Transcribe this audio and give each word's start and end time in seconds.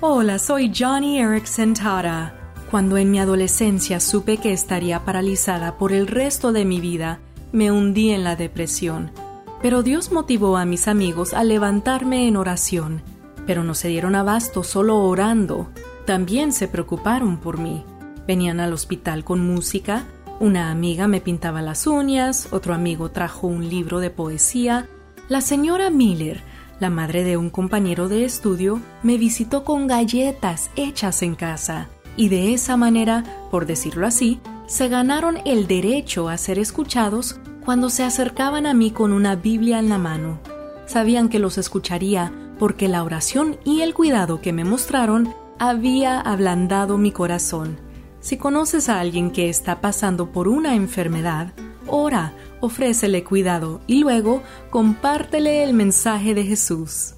Hola, 0.00 0.38
soy 0.38 0.72
Johnny 0.72 1.18
Erickson 1.18 1.74
Tara. 1.74 2.32
Cuando 2.70 2.98
en 2.98 3.10
mi 3.10 3.18
adolescencia 3.18 3.98
supe 3.98 4.36
que 4.36 4.52
estaría 4.52 5.04
paralizada 5.04 5.76
por 5.76 5.92
el 5.92 6.06
resto 6.06 6.52
de 6.52 6.64
mi 6.64 6.80
vida, 6.80 7.18
me 7.50 7.72
hundí 7.72 8.10
en 8.10 8.22
la 8.22 8.36
depresión. 8.36 9.10
Pero 9.60 9.82
Dios 9.82 10.12
motivó 10.12 10.56
a 10.56 10.64
mis 10.64 10.86
amigos 10.86 11.34
a 11.34 11.42
levantarme 11.42 12.28
en 12.28 12.36
oración. 12.36 13.02
Pero 13.44 13.64
no 13.64 13.74
se 13.74 13.88
dieron 13.88 14.14
abasto 14.14 14.62
solo 14.62 14.98
orando, 14.98 15.68
también 16.06 16.52
se 16.52 16.68
preocuparon 16.68 17.38
por 17.38 17.58
mí. 17.58 17.84
Venían 18.24 18.60
al 18.60 18.74
hospital 18.74 19.24
con 19.24 19.44
música, 19.44 20.04
una 20.38 20.70
amiga 20.70 21.08
me 21.08 21.20
pintaba 21.20 21.60
las 21.60 21.88
uñas, 21.88 22.46
otro 22.52 22.72
amigo 22.72 23.10
trajo 23.10 23.48
un 23.48 23.68
libro 23.68 23.98
de 23.98 24.10
poesía, 24.10 24.88
la 25.28 25.40
señora 25.40 25.90
Miller 25.90 26.40
la 26.80 26.90
madre 26.90 27.24
de 27.24 27.36
un 27.36 27.50
compañero 27.50 28.08
de 28.08 28.24
estudio 28.24 28.80
me 29.02 29.18
visitó 29.18 29.64
con 29.64 29.86
galletas 29.86 30.70
hechas 30.76 31.22
en 31.22 31.34
casa 31.34 31.88
y 32.16 32.28
de 32.28 32.52
esa 32.52 32.76
manera, 32.76 33.24
por 33.50 33.66
decirlo 33.66 34.06
así, 34.06 34.40
se 34.66 34.88
ganaron 34.88 35.38
el 35.44 35.66
derecho 35.66 36.28
a 36.28 36.36
ser 36.36 36.58
escuchados 36.58 37.40
cuando 37.64 37.90
se 37.90 38.04
acercaban 38.04 38.66
a 38.66 38.74
mí 38.74 38.90
con 38.90 39.12
una 39.12 39.36
Biblia 39.36 39.78
en 39.78 39.88
la 39.88 39.98
mano. 39.98 40.40
Sabían 40.86 41.28
que 41.28 41.38
los 41.38 41.58
escucharía 41.58 42.32
porque 42.58 42.88
la 42.88 43.04
oración 43.04 43.56
y 43.64 43.82
el 43.82 43.94
cuidado 43.94 44.40
que 44.40 44.52
me 44.52 44.64
mostraron 44.64 45.32
había 45.58 46.20
ablandado 46.20 46.98
mi 46.98 47.12
corazón. 47.12 47.78
Si 48.20 48.36
conoces 48.36 48.88
a 48.88 49.00
alguien 49.00 49.30
que 49.30 49.48
está 49.48 49.80
pasando 49.80 50.32
por 50.32 50.48
una 50.48 50.74
enfermedad, 50.74 51.52
ora, 51.88 52.32
ofrécele 52.60 53.24
cuidado 53.24 53.80
y 53.86 54.00
luego 54.00 54.42
compártele 54.70 55.64
el 55.64 55.74
mensaje 55.74 56.34
de 56.34 56.44
Jesús. 56.44 57.14